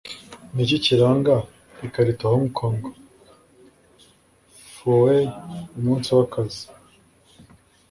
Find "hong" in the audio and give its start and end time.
2.33-2.49